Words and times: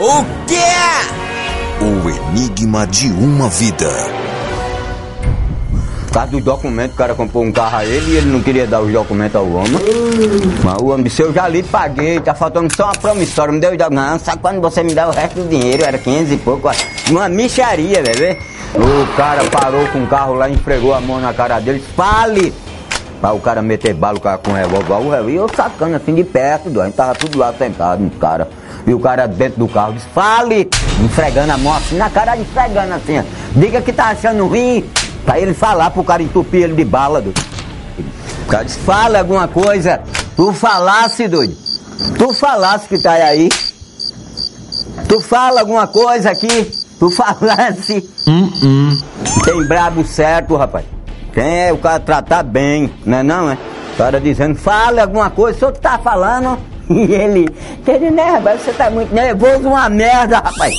O 0.00 0.24
quê? 0.46 0.54
O 1.80 2.08
enigma 2.08 2.86
de 2.86 3.10
uma 3.10 3.48
vida. 3.48 3.90
Por 6.06 6.12
causa 6.12 6.30
do 6.30 6.40
documento, 6.40 6.92
o 6.92 6.94
cara 6.94 7.16
comprou 7.16 7.42
um 7.42 7.50
carro 7.50 7.78
a 7.78 7.84
ele 7.84 8.12
e 8.12 8.16
ele 8.18 8.30
não 8.30 8.40
queria 8.40 8.64
dar 8.64 8.80
os 8.80 8.92
documentos 8.92 9.34
ao 9.34 9.50
homem. 9.50 9.72
Mas 10.62 10.76
o 10.80 10.86
homem 10.86 11.02
disse, 11.02 11.22
eu 11.22 11.32
já 11.32 11.48
li, 11.48 11.64
paguei, 11.64 12.20
tá 12.20 12.32
faltando 12.32 12.72
só 12.76 12.84
uma 12.84 12.92
promissória, 12.92 13.52
me 13.52 13.58
deu 13.58 13.72
os 13.72 13.76
documentos. 13.76 14.10
Não, 14.10 14.18
sabe 14.20 14.40
quando 14.40 14.60
você 14.60 14.84
me 14.84 14.94
dá 14.94 15.08
o 15.08 15.10
resto 15.10 15.40
do 15.40 15.48
dinheiro? 15.48 15.82
Era 15.84 15.98
500 15.98 16.32
e 16.32 16.36
pouco, 16.36 16.70
uma 17.10 17.28
micharia, 17.28 18.00
bebê. 18.00 18.38
O 18.76 19.16
cara 19.16 19.42
parou 19.50 19.84
com 19.88 20.04
o 20.04 20.06
carro 20.06 20.34
lá, 20.34 20.48
esfregou 20.48 20.94
a 20.94 21.00
mão 21.00 21.20
na 21.20 21.34
cara 21.34 21.58
dele, 21.58 21.82
fale! 21.96 22.54
Pra 23.20 23.32
o 23.32 23.40
cara 23.40 23.60
meter 23.60 23.94
bala 23.94 24.16
o 24.16 24.20
cara 24.20 24.38
com 24.38 24.52
revólver, 24.52 24.92
o 24.92 25.10
revólver, 25.10 25.32
e 25.32 25.34
eu 25.34 25.48
sacando 25.54 25.96
assim 25.96 26.14
de 26.14 26.22
perto, 26.22 26.80
a 26.80 26.84
gente 26.84 26.94
tava 26.94 27.14
tudo 27.14 27.36
lá 27.36 27.52
sentado, 27.52 28.00
no 28.00 28.10
cara. 28.10 28.48
E 28.86 28.94
o 28.94 29.00
cara 29.00 29.26
dentro 29.26 29.58
do 29.58 29.68
carro 29.68 29.92
disse, 29.92 30.06
fale! 30.14 30.68
Esfregando 31.04 31.52
a 31.52 31.58
mão 31.58 31.74
assim, 31.74 31.96
na 31.96 32.08
cara 32.08 32.36
esfregando 32.36 32.94
assim, 32.94 33.18
ó. 33.18 33.22
Diga 33.56 33.82
que 33.82 33.92
tá 33.92 34.10
achando 34.10 34.46
ruim, 34.46 34.88
pra 35.24 35.38
ele 35.40 35.52
falar 35.52 35.90
pro 35.90 36.04
cara 36.04 36.22
entupir 36.22 36.62
ele 36.62 36.74
de 36.74 36.84
bala, 36.84 37.20
doido. 37.20 37.40
O 38.44 38.50
cara 38.50 38.64
disse, 38.64 38.78
fala 38.78 39.18
alguma 39.18 39.48
coisa. 39.48 40.00
Tu 40.36 40.52
falasse, 40.52 41.26
doido. 41.26 41.56
Tu 42.16 42.32
falasse 42.32 42.88
que 42.88 42.98
tá 43.02 43.12
aí. 43.12 43.48
Tu 45.08 45.20
fala 45.20 45.60
alguma 45.60 45.86
coisa 45.86 46.30
aqui. 46.30 46.70
Tu 46.98 47.10
falasse. 47.12 48.08
Tem 49.44 49.66
brabo 49.66 50.04
certo, 50.06 50.56
rapaz. 50.56 50.84
Tem 51.38 51.68
é 51.68 51.72
o 51.72 51.78
cara 51.78 52.00
tratar 52.00 52.42
bem, 52.42 52.92
né 53.06 53.22
não, 53.22 53.48
é? 53.48 53.56
O 53.94 53.96
cara 53.96 54.20
dizendo, 54.20 54.56
fala 54.56 55.02
alguma 55.02 55.30
coisa, 55.30 55.56
o 55.56 55.58
senhor 55.60 55.72
tá 55.72 55.96
falando. 55.96 56.58
E 56.90 57.14
ele, 57.14 57.46
ele, 57.86 58.10
né, 58.10 58.24
rapaz, 58.30 58.62
você 58.62 58.72
tá 58.72 58.90
muito 58.90 59.14
nervoso, 59.14 59.68
uma 59.68 59.90
merda, 59.90 60.38
rapaz. 60.38 60.74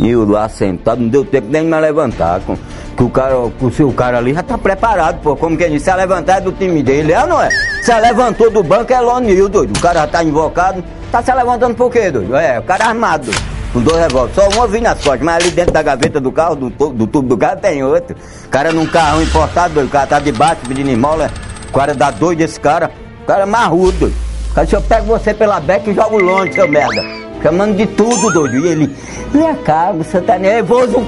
E 0.00 0.08
eu 0.08 0.24
lá 0.24 0.48
sentado, 0.48 1.02
não 1.02 1.08
deu 1.08 1.22
tempo 1.22 1.48
nem 1.50 1.62
de 1.62 1.68
me 1.68 1.78
levantar. 1.78 2.40
Com, 2.40 2.56
que 2.96 3.02
o 3.02 3.10
cara, 3.10 3.38
o 3.38 3.70
seu 3.70 3.92
cara 3.92 4.18
ali 4.18 4.32
já 4.32 4.42
tá 4.42 4.56
preparado, 4.56 5.20
pô. 5.20 5.36
Como 5.36 5.54
que 5.54 5.62
ele 5.62 5.78
se 5.78 5.94
levantar 5.94 6.38
é 6.38 6.40
do 6.40 6.50
time 6.50 6.82
dele, 6.82 7.12
é 7.12 7.20
ou 7.20 7.26
não 7.28 7.42
é? 7.42 7.50
Se 7.82 7.94
levantou 7.94 8.50
do 8.50 8.62
banco 8.62 8.90
é 8.90 9.00
Lonil, 9.00 9.50
doido. 9.50 9.76
O 9.76 9.80
cara 9.80 10.00
já 10.00 10.06
tá 10.06 10.24
invocado. 10.24 10.82
Tá 11.12 11.22
se 11.22 11.32
levantando 11.32 11.74
por 11.74 11.92
quê, 11.92 12.10
doido? 12.10 12.34
É, 12.34 12.58
o 12.58 12.62
cara 12.62 12.86
armado, 12.86 13.26
doido. 13.26 13.53
Com 13.74 13.82
dois 13.82 13.98
revólveres. 13.98 14.36
Só 14.36 14.48
um 14.48 14.62
eu 14.62 14.68
vi 14.68 14.80
nas 14.80 14.94
costas, 14.94 15.20
mas 15.20 15.34
ali 15.34 15.50
dentro 15.50 15.72
da 15.72 15.82
gaveta 15.82 16.20
do 16.20 16.30
carro, 16.30 16.54
do, 16.54 16.70
do 16.70 17.06
tubo 17.08 17.28
do 17.28 17.36
carro, 17.36 17.60
tem 17.60 17.82
outro. 17.82 18.16
O 18.44 18.48
cara 18.48 18.72
num 18.72 18.86
carro 18.86 19.20
importado, 19.20 19.74
doido. 19.74 19.88
O 19.88 19.90
cara 19.90 20.06
tá 20.06 20.20
debaixo 20.20 20.60
pedindo 20.68 20.90
esmola. 20.90 21.28
O 21.68 21.72
cara 21.76 21.92
dá 21.92 22.12
doido 22.12 22.40
esse 22.40 22.58
cara. 22.60 22.92
O 23.24 23.26
cara 23.26 23.42
é 23.42 23.46
marrudo. 23.46 24.14
O 24.50 24.54
cara, 24.54 24.64
se 24.64 24.76
eu 24.76 24.80
pego 24.80 25.06
você 25.06 25.34
pela 25.34 25.58
beca 25.58 25.90
e 25.90 25.94
jogo 25.94 26.18
longe, 26.18 26.52
seu 26.52 26.68
merda. 26.68 27.02
Chamando 27.42 27.76
de 27.76 27.86
tudo, 27.88 28.32
doido. 28.32 28.64
E 28.64 28.68
ele, 28.68 28.96
minha 29.34 29.56
cá, 29.56 29.90
você 29.90 30.20
tá 30.20 30.38
nervoso? 30.38 31.04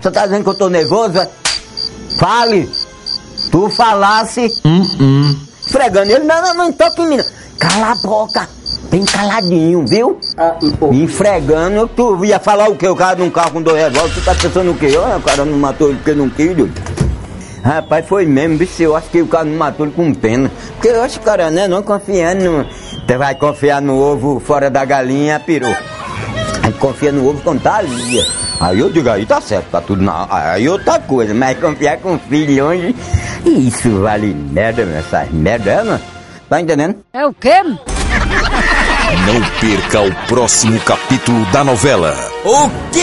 Você 0.00 0.10
tá 0.12 0.26
dizendo 0.26 0.44
que 0.44 0.50
eu 0.50 0.54
tô 0.54 0.68
nervoso? 0.68 1.18
é? 1.18 1.28
Fale! 2.20 2.70
Tu 3.50 3.68
falasse. 3.70 4.46
Esfregando 5.60 6.12
ele, 6.12 6.24
não, 6.24 6.40
não, 6.40 6.54
não 6.54 6.72
toque 6.72 7.02
em 7.02 7.08
mim. 7.08 7.16
não. 7.16 7.24
Cala 7.66 7.92
a 7.92 7.94
boca! 7.94 8.46
Bem 8.90 9.06
caladinho, 9.06 9.86
viu? 9.88 10.20
Esfregando, 10.92 11.88
tu 11.88 12.22
ia 12.22 12.38
falar 12.38 12.68
o 12.68 12.76
quê? 12.76 12.86
O 12.86 12.94
cara 12.94 13.16
num 13.16 13.30
carro 13.30 13.52
com 13.52 13.62
dois 13.62 13.82
revólveres, 13.82 14.16
tu 14.16 14.22
tá 14.22 14.34
pensando 14.34 14.70
o 14.70 14.74
quê? 14.74 14.94
Olha, 14.98 15.16
o 15.16 15.22
cara 15.22 15.46
não 15.46 15.56
matou 15.56 15.88
ele 15.88 15.96
porque 15.96 16.12
não 16.12 16.28
quis, 16.28 16.54
doido. 16.54 16.74
Rapaz, 17.62 18.06
foi 18.06 18.26
mesmo, 18.26 18.58
bicho, 18.58 18.82
eu 18.82 18.94
acho 18.94 19.08
que 19.08 19.22
o 19.22 19.26
cara 19.26 19.44
não 19.44 19.56
matou 19.56 19.86
ele 19.86 19.94
com 19.94 20.12
pena. 20.12 20.52
Porque 20.74 20.88
eu 20.88 21.02
acho 21.02 21.18
que 21.18 21.22
o 21.22 21.24
cara, 21.24 21.50
né, 21.50 21.66
não 21.66 21.82
confiando 21.82 22.44
no... 22.44 22.66
Você 23.06 23.16
vai 23.16 23.34
confiar 23.34 23.80
no 23.80 23.98
ovo 23.98 24.38
fora 24.40 24.68
da 24.68 24.84
galinha, 24.84 25.40
pirou. 25.40 25.74
Aí 26.62 26.72
confia 26.74 27.12
no 27.12 27.26
ovo 27.26 27.40
quando 27.42 27.62
tá 27.62 27.76
ali. 27.76 28.22
Aí 28.60 28.78
eu 28.78 28.90
digo, 28.90 29.08
aí 29.08 29.24
tá 29.24 29.40
certo, 29.40 29.70
tá 29.70 29.80
tudo 29.80 30.02
na. 30.02 30.26
Aí 30.30 30.68
outra 30.68 30.98
coisa, 30.98 31.32
mas 31.32 31.58
confiar 31.58 31.96
com 31.96 32.18
filho 32.18 32.62
longe, 32.62 32.94
isso 33.46 34.02
vale 34.02 34.34
merda, 34.34 34.84
meu, 34.84 34.98
essa 34.98 35.26
merda, 35.32 35.70
é, 35.70 35.82
não? 35.82 36.13
Tá 36.54 36.60
entendendo? 36.60 37.04
É 37.12 37.26
o 37.26 37.34
quê? 37.34 37.64
Não 37.64 37.80
perca 39.60 40.02
o 40.02 40.14
próximo 40.28 40.78
capítulo 40.82 41.44
da 41.46 41.64
novela 41.64 42.14
O 42.44 42.70
quê? 42.92 43.00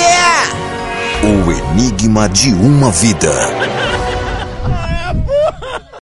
O 1.22 1.52
Enigma 1.52 2.30
de 2.30 2.54
uma 2.54 2.90
Vida. 2.92 3.30